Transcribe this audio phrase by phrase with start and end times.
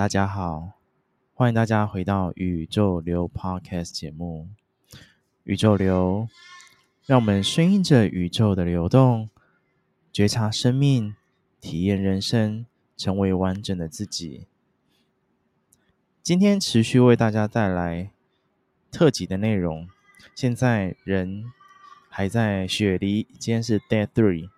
[0.00, 0.72] 大家好，
[1.34, 4.48] 欢迎大家回到宇宙流 Podcast 节目。
[5.44, 6.26] 宇宙流，
[7.04, 9.28] 让我们顺应着宇宙的流动，
[10.10, 11.14] 觉察生命，
[11.60, 12.64] 体验人生，
[12.96, 14.46] 成为完整的自己。
[16.22, 18.10] 今天持续为大家带来
[18.90, 19.86] 特辑的内容。
[20.34, 21.44] 现在人
[22.08, 24.48] 还在雪梨，今天是 Day Three，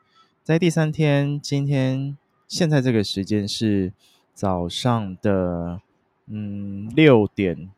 [0.45, 1.41] 在第三天。
[1.41, 2.17] 今天
[2.47, 3.93] 现在这个时间是。
[4.35, 5.81] 早上的
[6.27, 7.71] 嗯六点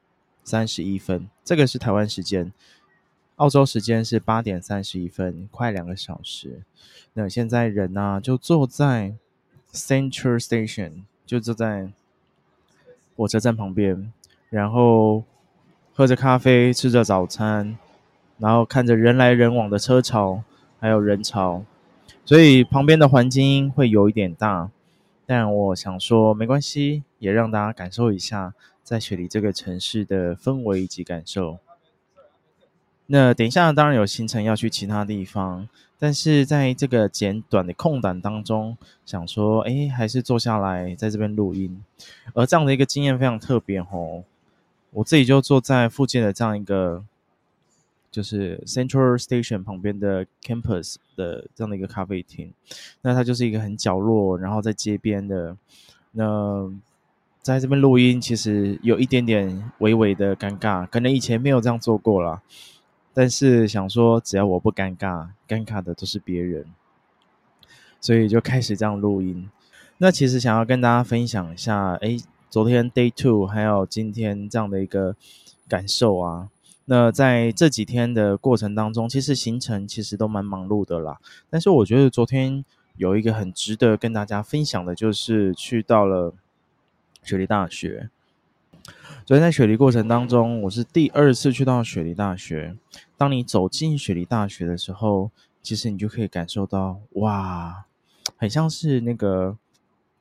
[0.43, 2.53] 三十一分，这个是台湾时间，
[3.37, 6.63] 澳洲时间是八点三十一分，快两个小时。
[7.15, 9.15] 那现在人呢、啊，就坐在
[9.73, 11.91] Central Station，就坐在
[13.17, 14.13] 火车站旁边，
[14.51, 15.25] 然后
[15.93, 17.77] 喝着咖啡，吃着早餐，
[18.39, 20.43] 然后看着人来人往的车潮，
[20.81, 21.65] 还有人潮，
[22.25, 24.71] 所以旁边的环境会有一点大。
[25.27, 31.59] 但我想说，没关系，也让大家感受一下在雪梨这个城市的氛围以及感受。
[33.07, 41.83] 那等一下，当然有行程要去其他地方，但是在这个简短的空档当中，想说，哎，还是坐下来在这边录音。
[42.35, 44.25] 而这样的一个经验非常特别哦，
[44.91, 47.05] 我自己就坐在附近的这样一个。
[48.15, 52.53] 就是 Central Station 旁边的 Campus 的这样的一个咖啡厅，
[53.03, 55.57] 那它就是一个很角落，然后在街边的。
[56.13, 56.73] 那
[57.43, 62.41] 在这边录音，其实有一点点微微的尴尬，可能以前没有这样做过啦。
[63.13, 66.67] 但是想说，只要我不尴尬，尴尬的都是别人，
[68.01, 69.51] 所以就开始这样录音。
[69.99, 72.17] 那其实想要跟大家分享一下，哎，
[72.49, 75.17] 昨天 Day Two 还有今天这样的一个
[75.67, 76.49] 感受啊。
[76.87, 81.19] 那在这几天的过程当中，其实行程其实都蛮忙碌的啦。
[81.49, 82.65] 但是我觉得昨天
[82.97, 86.35] 有一个很值得跟大家分享的，就是去到了
[87.23, 88.11] 雪梨大学。
[89.25, 92.77] 昨天在雪梨过程当中，我是第二次去到雪梨大学。
[93.17, 95.31] 当你走进雪梨大学的时候，
[95.63, 97.87] 其实你就可以感受到，哇，
[98.37, 99.57] 很像是那个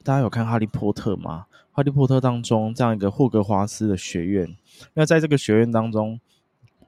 [0.02, 1.48] 大家有看《哈利波特》吗？
[1.74, 4.56] 《哈利波特》当中这样一个霍格华兹的学院。
[4.94, 6.18] 那在这个学院当中，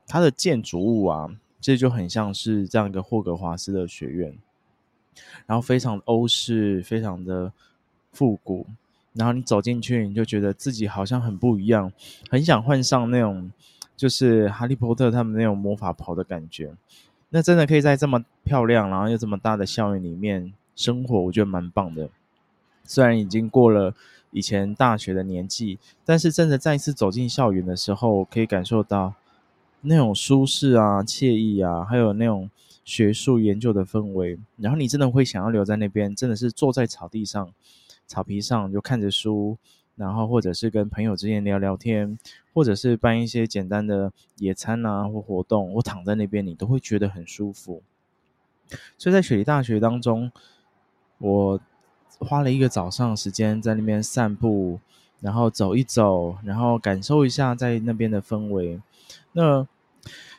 [0.07, 1.29] 它的建筑物啊，
[1.59, 4.37] 这就很像是这样一个霍格华兹的学院，
[5.47, 7.51] 然后非常欧式，非常的
[8.11, 8.67] 复古。
[9.13, 11.91] 然后你走进去，你就觉得自己好像很不一样，
[12.29, 13.51] 很想换上那种
[13.95, 16.73] 就是哈利波特他们那种魔法袍的感觉。
[17.29, 22.09] 那真的可以在这么漂亮，然后又这么大的校园里面生活，我觉得蛮棒的。
[22.83, 23.95] 虽然已经过了
[24.31, 29.15] 以前大学的年纪，但是真的再一次走进校园的时候，可以感受到。
[29.85, 32.49] 那种舒适啊、惬意啊，还有那种
[32.83, 37.51] 学术研究的氛围，然后你真的会想要留在那边，真的是坐在草地上、
[38.05, 39.57] 草皮上就看着书，
[39.95, 42.17] 然后或者是跟朋友之间聊聊天，
[42.53, 47.81] 或者是办一些简单的野餐啊或活动，我躺在那边，你都会觉得很舒服。
[48.97, 50.31] 所以在雪梨大学当中，
[51.19, 51.59] 我
[52.19, 54.79] 花了一个早上时间在那边散步，
[55.21, 58.81] 然后走一走，然后感受一下在那边的氛围。
[59.33, 59.67] 那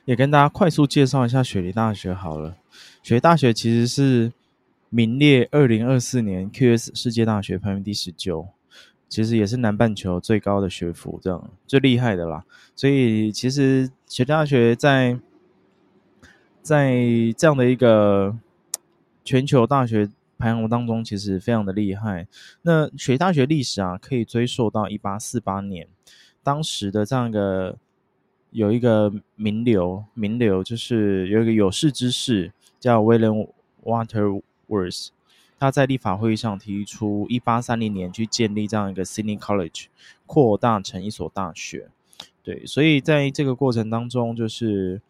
[0.06, 2.56] 也跟大家快速介绍一下雪梨大学好了。
[3.02, 4.32] 雪梨大学其实是
[4.88, 8.46] 名列二零二四年 QS 世界大学排名第十九，
[9.08, 12.44] 其实也是南半球最高的学府，这样最厉害的啦。
[12.76, 15.18] 所以其实雪梨大学在
[16.62, 16.94] 在
[17.36, 18.38] 这样的一个
[19.24, 22.28] 全球大学排行当中，其实非常的厉害。
[22.62, 25.88] 那雪梨大学历史啊，可以追溯到一八四八年，
[26.44, 27.76] 当时的这样一个。
[28.56, 33.50] 有一个名流，名流就是有一个有识之士叫 William
[33.84, 35.08] Waterworth，
[35.58, 39.88] 他在立法会议上提出，一八三零年去建立这样一个 Sydney College，
[40.24, 41.91] 扩大成一所大学。
[42.42, 45.02] 对，所以在这个过程当中，就是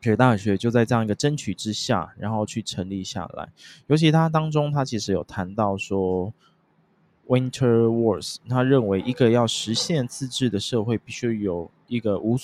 [0.00, 3.48] 雪梨大学就在这样一个争取之下，然后去成立下来。
[3.88, 6.32] 尤其他当中，他其实有谈到说。
[7.26, 12.36] Winter Wars，他认为一个要实现自治的社会，必须有一个无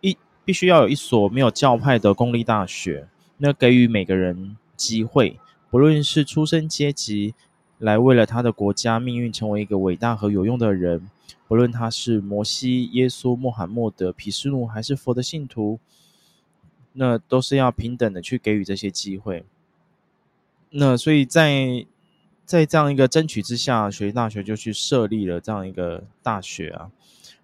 [0.00, 3.08] 一，必须要有一所没有教派的公立大学，
[3.38, 5.38] 那给予每个人机会，
[5.70, 7.34] 不论是出身阶级，
[7.78, 11.10] 来为了他的国家命运成为一个伟大和有用的人，
[11.46, 15.78] 不论他是摩西、耶稣、穆罕默德、毗湿奴还是佛的信徒，
[16.94, 19.44] 那都是要平等的去给予这些机会。
[20.70, 21.84] 那所以在
[22.50, 26.90] 在这样一个争取之下，学习大学就去设立了这样一个大学啊。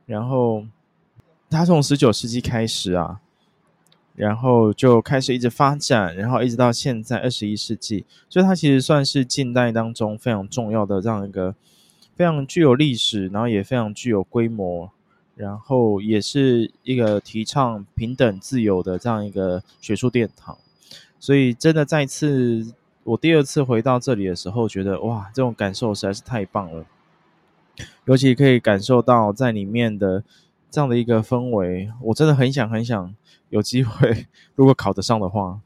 [0.05, 0.67] 然后，
[1.49, 3.21] 他从十九世纪开始啊，
[4.17, 11.55] 然后就开始一直发展，然后一直到现在二十一世纪，所以它其实算是近代当中非常重要的这样一个
[12.17, 14.91] 非常具有历史，然后也非常具有规模，
[15.37, 20.59] 然后也是一个提倡平等自由的这样一个学术殿堂。
[21.21, 22.75] 所以，真的再次，
[23.07, 26.85] 我第二次回到这里的时候，觉得哇，这种感受实在是太棒了。
[28.05, 30.25] 尤其可以感受到在里面的
[30.73, 33.15] 这样的一个氛围，我真的很想很想
[33.51, 34.27] 有机会，
[34.57, 35.61] 如果考得上的话，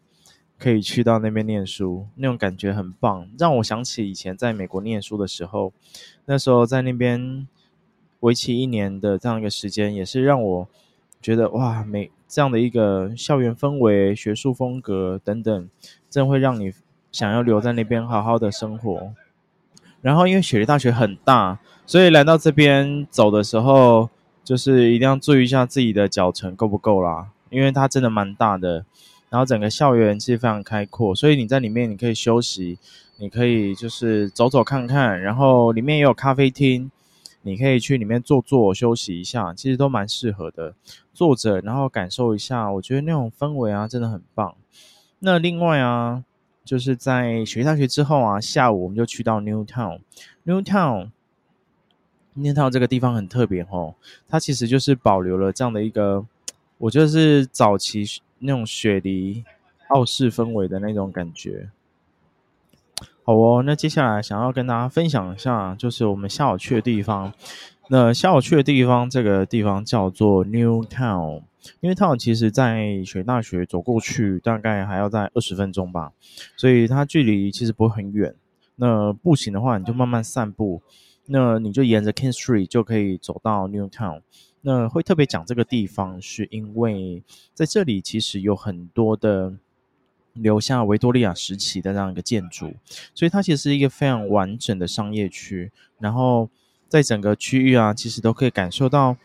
[0.58, 5.72] 可以去到那边念书，那种感觉很棒，让我想起以前在美国念书的时候，
[6.26, 7.48] 那时候在那边
[8.20, 10.68] 为期一年的这样一个时间，也是让我
[11.22, 15.70] 觉得哇，美这样的一个校园氛围、学术风格等等，
[16.10, 16.72] 真会让你
[17.10, 19.12] 想要留在那边好好的生活。
[20.00, 21.58] 然后因为雪梨大学很大。
[21.86, 24.08] 所以来到这边走的时候，
[24.44, 28.84] 就是一定要注意一下自己的脚程够不够啦，因为它真的蛮大的。
[29.28, 32.78] 然后整个校园其实非常开阔，所以你在里面你可以休息，
[33.18, 36.90] 你可以就是走走看看，然后里面也有咖啡厅，
[37.42, 40.74] 你可以去里面坐坐休息一下，其实都蛮适合的。
[41.12, 44.54] 坐着然后感受一下，我觉得那种氛围啊真的很棒。
[45.18, 46.22] 那另外啊，
[46.64, 50.00] 就是在雪梨大学之后啊，下午我们就去到 New Town。
[50.44, 53.94] New Town，New Town 这个地方很特别哦，
[54.28, 56.24] 它其实就是保留了这样的一个，
[56.78, 58.04] 我就是早期
[58.38, 59.44] 那种雪梨
[59.88, 61.70] 傲世氛围的那种感觉。
[63.24, 67.32] 好哦，那接下来想要跟大家分享一下，就是我们下午去的地方。
[67.88, 71.42] 那下午去的地方，这个地方叫做 Newtown。
[71.80, 76.12] 因为 Town 其实在雪梨大学走过去大概还要在二十分钟吧，
[76.56, 78.34] 所以它距离其实不会很远。
[78.76, 80.82] 那步行的话，你就慢慢散步。
[81.32, 84.22] 那你就沿着 King Street 就可以走到 Newtown。
[84.62, 87.22] 那会特别讲这个地方，是因为
[87.54, 89.54] 在这里其实有很多的
[90.32, 92.74] 留下维多利亚时期的这样一个建筑，
[93.14, 95.70] 所以它其实是一个非常完整的商业区。
[95.98, 96.50] 然后
[96.88, 99.16] 在整个区域啊，其实都可以感受到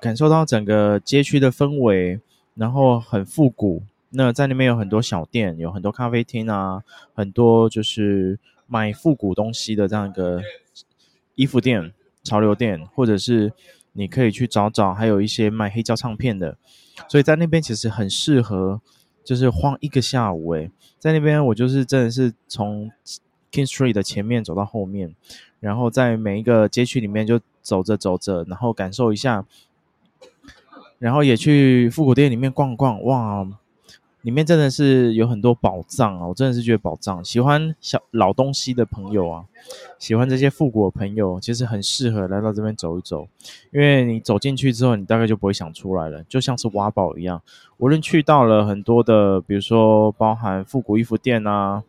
[0.00, 2.20] 感受到整个街区的氛围，
[2.54, 3.82] 然后很复古。
[4.10, 6.82] 那在那边有很多小店，有很多咖啡厅啊，
[7.14, 10.40] 很多就是卖复古东西的这样一个。
[11.38, 13.52] 衣服店、潮流店，或者是
[13.92, 16.56] 你可以去找找，还有一些卖黑胶唱片的，
[17.08, 18.80] 所以在那边其实很适合，
[19.22, 20.54] 就是晃一个下午。
[20.54, 22.90] 诶，在那边我就是真的是从
[23.52, 25.14] King Street 的前面走到后面，
[25.60, 29.44] 然后在每一个街区里面就走着走着，然后感受一下，
[30.98, 33.46] 然后也去复古店里面逛逛，哇！
[34.22, 36.26] 里面真的是有很多宝藏啊！
[36.26, 37.24] 我真的是觉得宝藏。
[37.24, 39.44] 喜欢小老东西的朋友啊，
[40.00, 43.28] 喜欢这些复古的朋友，其实很适合来到这边走一走。
[43.70, 47.40] 因为你走进去之后，你大概就不会想出来了，就像是挖宝一样。
[47.76, 51.84] 无论去到了很多的，比如说包含复古衣服店啊，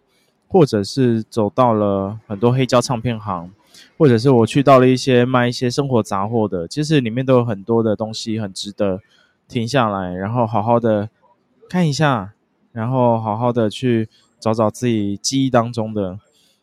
[0.48, 3.52] 或者是走到了很多黑胶唱片行，
[3.98, 9.02] 或者是我去到了一些卖一些生活杂货的，其实里面都有很多的东西，很值得
[9.48, 11.10] 停下来，然后好好的。
[11.70, 12.32] 看一下，
[12.72, 14.08] 然后好好的去
[14.40, 16.18] 找找自己记忆当中的。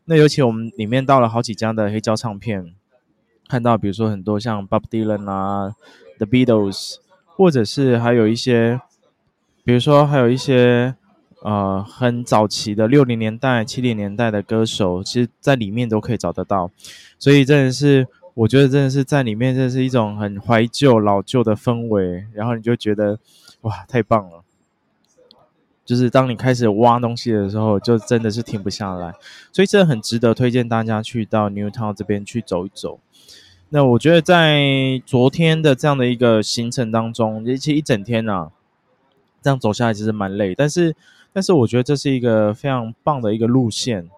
[0.06, 2.74] 那尤其我们里面到了好几家的黑胶唱片，
[3.46, 5.74] 看到比如说很多像 Bob Dylan 啊、
[6.16, 6.94] The Beatles，
[7.26, 8.80] 或者是还有一些，
[9.62, 10.94] 比如说还有一些
[11.44, 16.70] 呃很早期的六零年代、七零年代的歌手，其实在里面都可以找得到。
[17.18, 23.18] 所以真的是，我觉得真的是在里面，真的是一种很怀旧、老旧的氛围，然后你就觉得
[23.60, 24.42] 哇，太棒了。
[25.84, 29.12] 就是当你开始挖东西的时候，就真的是停不下来，
[29.52, 32.98] 所以这很值得推荐大家去到 Newtown 这边去走一走。
[33.68, 38.50] 那我觉得在昨天的这样的一个行程当中，其实一整天啊，
[39.42, 40.96] 这样走下来其实蛮累，但是
[41.34, 44.08] 但是我觉得这是一个非常棒的一个路线，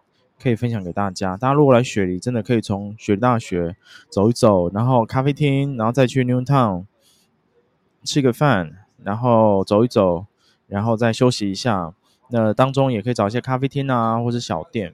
[0.41, 1.37] 可以分享给大家。
[1.37, 3.75] 大家如果来雪梨，真的可以从雪梨大学
[4.09, 6.85] 走一走，然后咖啡厅，然后再去 Newtown
[8.05, 10.27] 吃个饭，然后走一走。
[10.69, 11.95] 然后再休息一下，
[12.31, 14.93] 那当中也可以找一些咖啡厅啊，或是小店。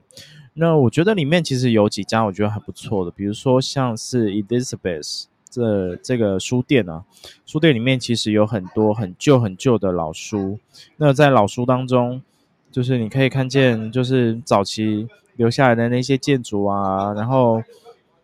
[0.52, 7.04] 那我觉得里面其实有几家我觉得还不错的，比如说像是 Elizabeth 这这个书店啊，
[7.44, 10.58] 书店里面其实有很多很旧很旧的老书。
[10.96, 12.22] 那在老书当中，
[12.70, 15.06] 就是你可以看见就是早期
[15.36, 17.62] 留下来的那些建筑啊，然后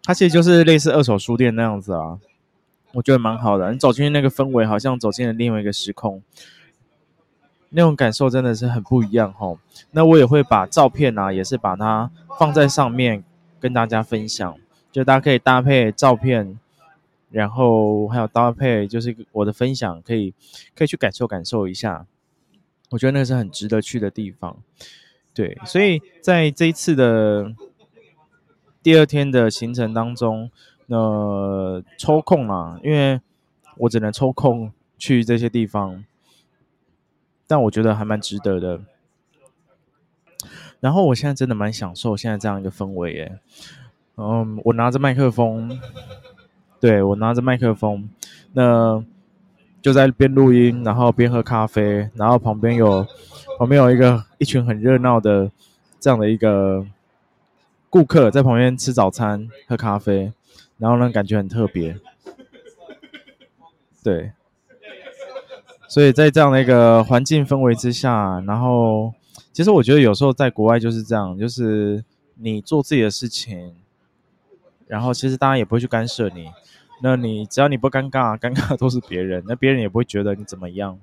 [0.02, 2.18] 它其实就是类似二手书店那样子啊，
[2.94, 3.70] 我觉得蛮好的。
[3.70, 6.22] 你走进去那个氛围，好像走进了另外一个时空。
[7.70, 9.58] 那种感受真的是很不一样吼，
[9.90, 13.22] 那我也会把照片啊，也是把它放在上面
[13.60, 14.56] 跟大家分享，
[14.90, 16.58] 就大家可以搭配照片，
[17.30, 20.34] 然后还有搭配就是我的分享，可以
[20.74, 22.06] 可以去感受感受一下。
[22.90, 24.56] 我觉得那是很值得去的地方。
[25.34, 27.54] 对，所以在这一次的
[28.82, 30.50] 第二天的行程当中，
[30.86, 33.20] 那抽空嘛，因为
[33.76, 36.04] 我只能抽空去这些地方，
[37.46, 38.80] 但我觉得还蛮值得的。
[40.80, 43.38] 然后我现在真的蛮享受现在这样一个氛围耶。
[44.16, 45.78] 嗯，我拿着麦克风，
[46.80, 48.08] 对，我拿着麦克风，
[48.52, 49.04] 那
[49.82, 53.06] 就在边录音，然后边喝咖啡，然后旁边有
[53.58, 55.50] 旁边有一个一群很热闹的
[55.98, 56.86] 这样的一个
[57.90, 60.32] 顾客在旁边吃早餐、喝咖啡，
[60.78, 61.98] 然后呢，感觉很特别。
[64.02, 64.32] 对，
[65.88, 69.14] 所以在这样的一个环境氛围之下，然后。
[69.50, 72.04] 其实我觉得有时候在国外就是这样，就是
[72.36, 73.74] 你做自己的事情，
[74.88, 76.50] 然后其实大家也不会去干涉你。
[77.00, 80.98] 那你只要你不尴尬， 尴尬都是别人，那别人也不会觉得你怎么样。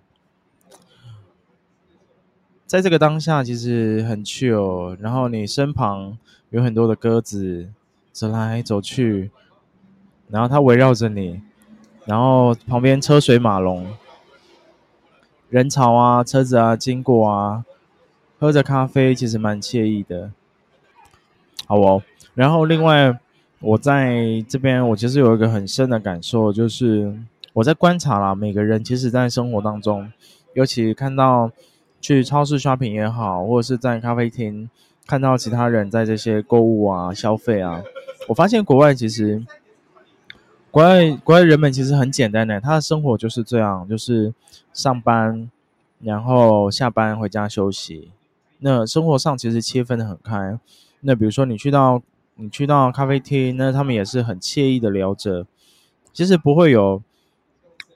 [2.65, 6.17] 在这个当下，其实很 chill，然后你身旁
[6.49, 7.69] 有很多的鸽子
[8.11, 9.31] 走来走去，
[10.29, 11.41] 然后它围绕着你，
[12.05, 13.87] 然后旁边车水马龙，
[15.49, 17.63] 人潮啊，车子啊经过啊。
[18.37, 20.29] 喝着咖啡，其实蛮惬意的。
[21.67, 23.17] 好哦，然后另外
[23.65, 27.11] 我在这边，我其实有一个很深的感受，就是
[27.51, 30.11] 我在观察啦，每个人其实，在生活当中，
[30.53, 31.49] 尤其看到
[31.99, 34.69] 去超市 shopping 也好，或者是在咖啡厅
[35.07, 37.81] 看到其他人在这些购物啊、消费啊，
[38.27, 39.43] 我发现国外其实，
[40.69, 44.31] 国外国外人们其实很简单的，他的生活就是这样，就是
[44.73, 45.49] 上班，
[46.01, 48.11] 然后下班回家休息。
[48.59, 50.59] 那生活上其实切分得很开，
[51.01, 52.03] 那比如说你去到
[52.35, 55.47] 你去到咖啡厅，那他们也是很惬意的聊着，
[56.11, 57.01] 其实不会有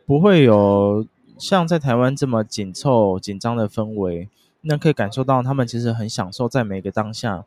[0.06, 1.06] 不会有
[1.38, 4.30] 像在台湾这么紧凑紧张的氛围，
[4.62, 7.46] 那可以感受到他们其实很享受在每个当下。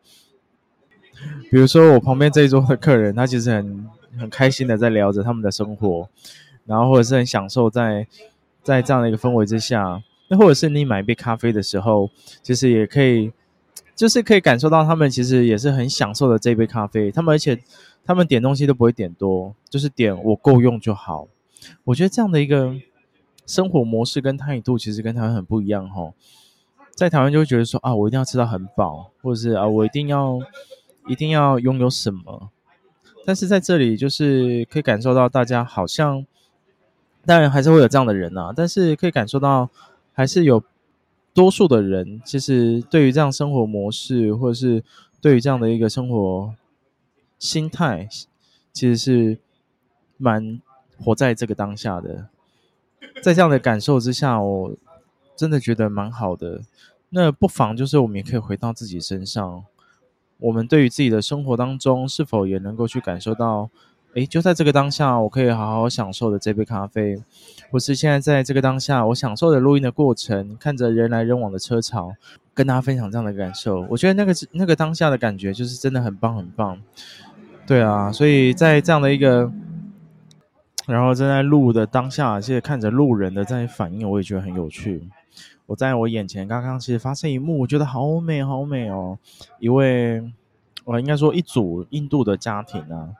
[1.50, 6.08] 比如说我旁边这一桌的客人，他其实很很开心的在聊着他们的生活，
[6.66, 8.06] 然后或者是很享受在
[8.62, 10.02] 在这样的一个氛围之下。
[10.28, 12.10] 那或者是你买一杯咖啡的时候，
[12.42, 13.32] 其实也可以，
[13.94, 17.10] 就是可以感受到他们其实也是很享受的这杯咖啡。
[17.10, 17.62] 他们而且
[18.04, 21.28] 他们点东西都不会点多，就是点我够用就好。
[21.84, 22.74] 我觉得这样的一个
[23.46, 26.12] 生活模式跟态度，其实跟台湾很不一样齁。
[26.94, 30.40] 在台湾就会觉得说啊，我一定要吃到很饱，或者是啊，我一定要
[31.08, 32.50] 一定要拥有什么。
[33.24, 36.26] 但是在这里，就是可以感受到大家好像，
[37.24, 39.70] 当然还是会有这样的人啊，但是可以感受到。
[40.14, 40.62] 还是有
[41.34, 44.82] 多数的人，其实对于这样生活模式，或者是
[45.20, 46.54] 对于这样的一个生活
[47.38, 48.08] 心态，
[48.72, 49.38] 其实是
[50.16, 50.60] 蛮
[50.98, 52.28] 活在这个当下的。
[53.22, 54.74] 在这样的感受之下，我
[55.36, 56.62] 真的觉得蛮好的。
[57.10, 59.64] 那不妨就是我们也可以回到自己身上，
[60.38, 63.70] 我们对于自己的生活当中，是否也能够去感受到？
[64.14, 67.16] 诶，就在这个当下，我可以好好享受的这杯咖啡，
[67.70, 72.12] 或是现在在这个当下，我享受的录音的过程，看着人来人往的车潮，
[72.52, 73.86] 跟大家分享这样的感受。
[73.88, 76.78] 我觉得那个那个当下的感觉，就是真的很棒很棒。
[77.66, 79.50] 对啊，所以在这样的一个，
[80.86, 85.08] 然后正在录的当下，其实看着路人的在反应，我也觉得很有趣。
[85.64, 89.18] 我在我眼前刚刚其实发生一幕，我觉得好美好美哦，
[89.58, 90.22] 一位。
[90.84, 93.10] 我应该说一组印度的家庭啊，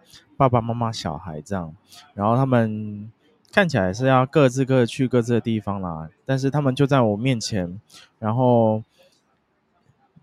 [0.43, 1.73] 爸爸妈妈、小孩这样，
[2.15, 3.09] 然后他们
[3.53, 7.81] 看起来是要各自各去各自的地方啦，但是他们就在我面前，
[8.19, 8.83] 然后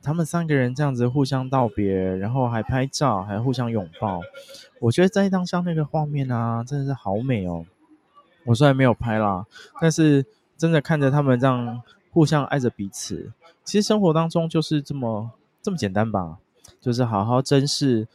[0.04, 4.20] 他们三个人这样子互相道别，然后还拍照，还互相拥抱。
[4.82, 7.66] 我觉得在当下那个画面啊，真的是好美哦。
[8.44, 9.46] 我虽然没有拍啦，
[9.80, 10.26] 但是
[10.58, 13.32] 真的看着他们这样互相爱着彼此，
[13.64, 16.40] 其实生活当中就是这么这么简单吧。
[16.80, 18.08] 就是好好珍视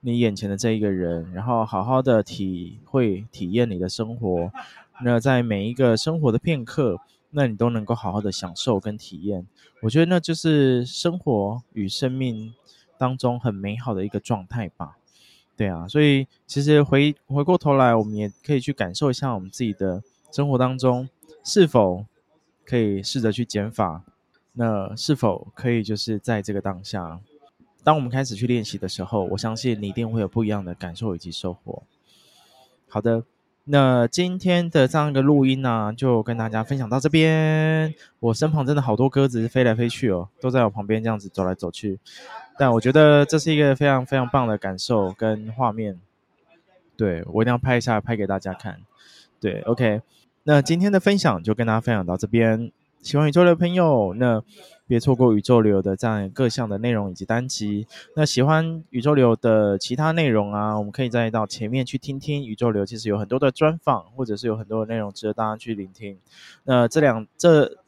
[0.00, 4.50] 你眼前的这一个人，然后好好的体会、体验你的生活。
[5.02, 6.98] 那在每一个生活的片刻，
[7.30, 9.46] 那你都能够好好的享受跟体验。
[9.82, 12.54] 我觉得那就是生活与生命
[12.98, 14.96] 当中很美好的一个状态吧。
[15.56, 21.08] 对啊，所以其实回回过头来，我们也可以去感受一下我们自己的生活当中，
[21.44, 22.06] 是否
[22.64, 24.02] 可以试着去减法？
[24.54, 27.20] 那是否可以就是在这个当下？
[27.82, 31.82] 当我们开始去练习的时候，我相信你一定会有不一样的感受以及收获。
[32.88, 33.22] 好的，
[33.64, 37.94] 那今天的这样一个录音呢、就跟大家分享到这边。
[38.18, 41.98] 我身旁真的好多鸽子飞来飞去哦，都在我旁边这样子走来走去。
[42.58, 45.98] 但我觉得这是一个非常非常棒的感受跟画面。
[46.96, 48.80] 对，我一定要拍一下，拍给大家看。
[49.40, 50.02] 对，OK。
[50.42, 52.72] 那今天的分享就跟大家分享到这边。
[53.02, 54.42] 喜欢宇宙的朋友，那
[54.90, 57.86] 别错过宇宙流的这样各项的内容以及单集。
[58.16, 66.18] 那喜欢宇宙流的其他内容啊，我们可以再到前面去听听宇宙流，其实有很多的专访，或者是有很多的内容值得大家去聆听。
[66.64, 67.78] 那这两这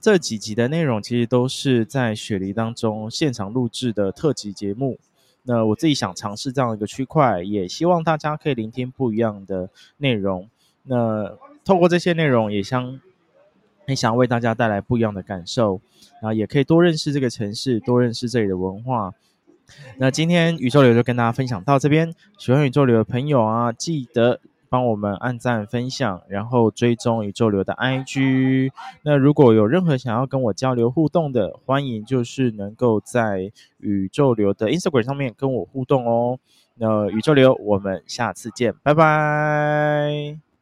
[0.00, 4.96] 这几集的内容，其实都是在雪梨当中现场录制的特辑节目。
[5.42, 10.48] 那我自己想尝试这样一个区块，也希望大家可以聆听不一样的内容。
[10.84, 13.00] 那透过这些内容，也相。
[13.86, 15.80] 很想为大家带来不一样的感受，
[16.20, 19.12] 然后也可以多认识这个城市，多认识这里的文化。
[19.98, 28.70] 那今天宇宙流就跟大家分享到这边，喜欢宇宙流的朋友啊，记得帮我们按赞、分享，然后追踪宇宙流的 IG。
[29.02, 36.38] 那如果有任何想要跟我交流互动的，欢迎就是能够在宇宙流的 Instagram 上面跟我互动哦。
[36.76, 40.53] 那宇宙流，我们下次见，拜拜。